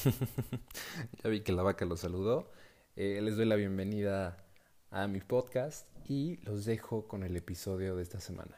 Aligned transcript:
ya 1.22 1.30
vi 1.30 1.40
que 1.40 1.52
la 1.52 1.62
vaca 1.62 1.84
los 1.84 2.00
saludó. 2.00 2.50
Eh, 2.96 3.20
les 3.22 3.36
doy 3.36 3.46
la 3.46 3.56
bienvenida 3.56 4.36
a 4.90 5.06
mi 5.06 5.20
podcast 5.20 5.86
y 6.08 6.38
los 6.38 6.64
dejo 6.64 7.06
con 7.06 7.22
el 7.22 7.36
episodio 7.36 7.96
de 7.96 8.02
esta 8.02 8.20
semana. 8.20 8.56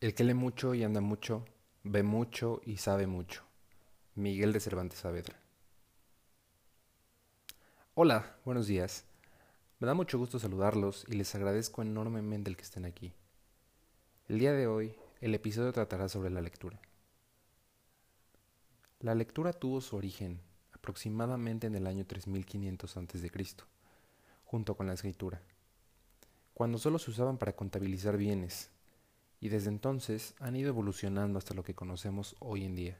El 0.00 0.14
que 0.14 0.24
lee 0.24 0.34
mucho 0.34 0.74
y 0.74 0.84
anda 0.84 1.00
mucho, 1.00 1.44
ve 1.82 2.02
mucho 2.02 2.60
y 2.64 2.76
sabe 2.76 3.06
mucho. 3.06 3.42
Miguel 4.14 4.52
de 4.52 4.60
Cervantes 4.60 5.00
Saavedra. 5.00 5.47
Hola, 8.00 8.36
buenos 8.44 8.68
días. 8.68 9.06
Me 9.80 9.88
da 9.88 9.92
mucho 9.92 10.18
gusto 10.18 10.38
saludarlos 10.38 11.04
y 11.08 11.16
les 11.16 11.34
agradezco 11.34 11.82
enormemente 11.82 12.48
el 12.48 12.56
que 12.56 12.62
estén 12.62 12.84
aquí. 12.84 13.12
El 14.28 14.38
día 14.38 14.52
de 14.52 14.68
hoy, 14.68 14.94
el 15.20 15.34
episodio 15.34 15.72
tratará 15.72 16.08
sobre 16.08 16.30
la 16.30 16.40
lectura. 16.40 16.80
La 19.00 19.16
lectura 19.16 19.52
tuvo 19.52 19.80
su 19.80 19.96
origen 19.96 20.40
aproximadamente 20.72 21.66
en 21.66 21.74
el 21.74 21.88
año 21.88 22.06
3500 22.06 22.96
a.C., 22.96 23.32
junto 24.44 24.76
con 24.76 24.86
la 24.86 24.92
escritura, 24.92 25.42
cuando 26.54 26.78
solo 26.78 27.00
se 27.00 27.10
usaban 27.10 27.36
para 27.36 27.56
contabilizar 27.56 28.16
bienes, 28.16 28.70
y 29.40 29.48
desde 29.48 29.70
entonces 29.70 30.36
han 30.38 30.54
ido 30.54 30.68
evolucionando 30.68 31.36
hasta 31.36 31.52
lo 31.52 31.64
que 31.64 31.74
conocemos 31.74 32.36
hoy 32.38 32.64
en 32.64 32.76
día. 32.76 32.98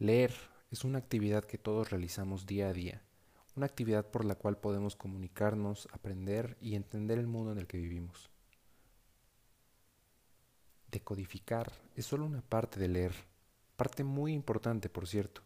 Leer 0.00 0.55
es 0.70 0.84
una 0.84 0.98
actividad 0.98 1.44
que 1.44 1.58
todos 1.58 1.90
realizamos 1.90 2.46
día 2.46 2.68
a 2.68 2.72
día, 2.72 3.02
una 3.56 3.66
actividad 3.66 4.10
por 4.10 4.24
la 4.24 4.34
cual 4.34 4.58
podemos 4.58 4.96
comunicarnos, 4.96 5.88
aprender 5.92 6.56
y 6.60 6.74
entender 6.74 7.18
el 7.18 7.26
mundo 7.26 7.52
en 7.52 7.58
el 7.58 7.66
que 7.66 7.78
vivimos. 7.78 8.30
Decodificar 10.90 11.72
es 11.94 12.06
solo 12.06 12.26
una 12.26 12.42
parte 12.42 12.78
de 12.80 12.88
leer, 12.88 13.14
parte 13.76 14.04
muy 14.04 14.32
importante 14.32 14.88
por 14.88 15.06
cierto, 15.06 15.42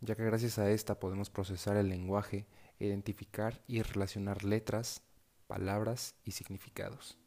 ya 0.00 0.16
que 0.16 0.24
gracias 0.24 0.58
a 0.58 0.70
esta 0.70 0.98
podemos 0.98 1.30
procesar 1.30 1.76
el 1.76 1.88
lenguaje, 1.88 2.46
identificar 2.78 3.60
y 3.66 3.82
relacionar 3.82 4.44
letras, 4.44 5.02
palabras 5.46 6.14
y 6.24 6.32
significados. 6.32 7.18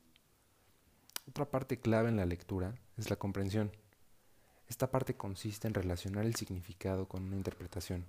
Otra 1.27 1.49
parte 1.49 1.79
clave 1.79 2.09
en 2.09 2.17
la 2.17 2.25
lectura 2.25 2.75
es 2.97 3.09
la 3.09 3.15
comprensión. 3.15 3.71
Esta 4.67 4.89
parte 4.89 5.15
consiste 5.15 5.67
en 5.67 5.73
relacionar 5.73 6.25
el 6.25 6.35
significado 6.35 7.07
con 7.07 7.23
una 7.23 7.35
interpretación. 7.35 8.05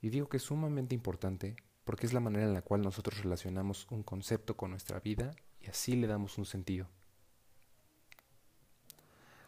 Y 0.00 0.10
digo 0.10 0.28
que 0.28 0.38
es 0.38 0.42
sumamente 0.42 0.94
importante 0.94 1.56
porque 1.84 2.06
es 2.06 2.12
la 2.12 2.20
manera 2.20 2.46
en 2.46 2.54
la 2.54 2.62
cual 2.62 2.82
nosotros 2.82 3.18
relacionamos 3.18 3.86
un 3.90 4.02
concepto 4.02 4.56
con 4.56 4.70
nuestra 4.70 5.00
vida 5.00 5.34
y 5.60 5.68
así 5.68 5.96
le 5.96 6.06
damos 6.06 6.38
un 6.38 6.46
sentido. 6.46 6.88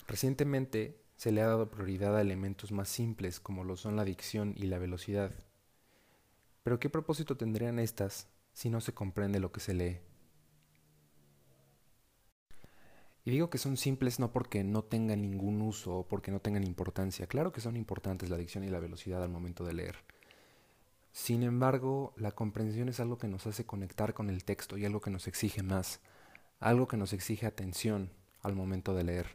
Recientemente 0.06 1.02
se 1.16 1.32
le 1.32 1.40
ha 1.40 1.46
dado 1.46 1.70
prioridad 1.70 2.16
a 2.16 2.20
elementos 2.20 2.72
más 2.72 2.88
simples 2.88 3.40
como 3.40 3.64
lo 3.64 3.76
son 3.76 3.96
la 3.96 4.04
dicción 4.04 4.54
y 4.56 4.66
la 4.66 4.78
velocidad. 4.78 5.32
Pero 6.62 6.78
¿qué 6.78 6.90
propósito 6.90 7.36
tendrían 7.36 7.78
estas 7.78 8.28
si 8.52 8.70
no 8.70 8.80
se 8.80 8.92
comprende 8.92 9.40
lo 9.40 9.52
que 9.52 9.60
se 9.60 9.74
lee? 9.74 10.00
Y 13.26 13.32
digo 13.32 13.50
que 13.50 13.58
son 13.58 13.76
simples 13.76 14.20
no 14.20 14.30
porque 14.30 14.62
no 14.62 14.84
tengan 14.84 15.20
ningún 15.20 15.60
uso 15.60 15.96
o 15.96 16.06
porque 16.06 16.30
no 16.30 16.38
tengan 16.38 16.62
importancia. 16.62 17.26
Claro 17.26 17.52
que 17.52 17.60
son 17.60 17.76
importantes 17.76 18.30
la 18.30 18.36
dicción 18.36 18.62
y 18.62 18.68
la 18.68 18.78
velocidad 18.78 19.20
al 19.20 19.30
momento 19.30 19.64
de 19.64 19.74
leer. 19.74 19.96
Sin 21.10 21.42
embargo, 21.42 22.14
la 22.16 22.30
comprensión 22.30 22.88
es 22.88 23.00
algo 23.00 23.18
que 23.18 23.26
nos 23.26 23.44
hace 23.48 23.66
conectar 23.66 24.14
con 24.14 24.30
el 24.30 24.44
texto 24.44 24.78
y 24.78 24.84
algo 24.84 25.00
que 25.00 25.10
nos 25.10 25.26
exige 25.26 25.64
más, 25.64 25.98
algo 26.60 26.86
que 26.86 26.96
nos 26.96 27.12
exige 27.12 27.46
atención 27.46 28.12
al 28.42 28.54
momento 28.54 28.94
de 28.94 29.02
leer. 29.02 29.26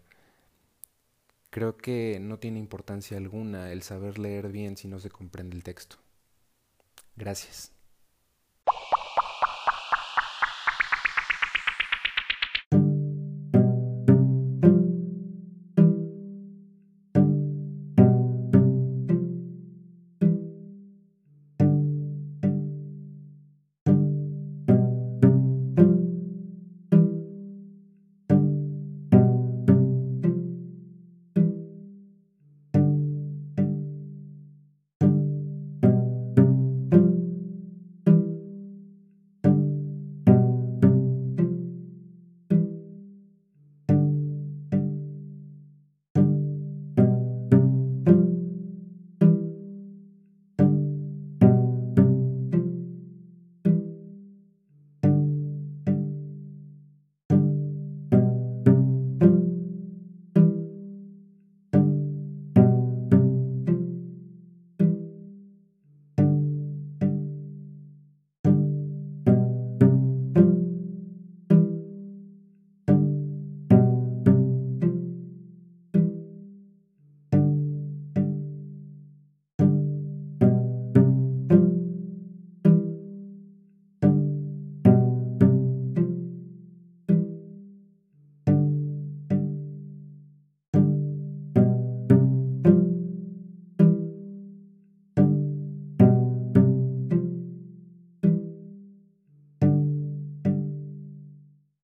Creo 1.50 1.76
que 1.76 2.18
no 2.22 2.40
tiene 2.40 2.60
importancia 2.60 3.18
alguna 3.18 3.74
el 3.74 3.82
saber 3.82 4.20
leer 4.20 4.54
bien 4.54 4.78
si 4.78 4.88
no 4.88 5.02
se 5.02 5.10
comprende 5.10 5.58
el 5.58 5.66
texto. 5.66 5.98
Gracias. 7.18 7.74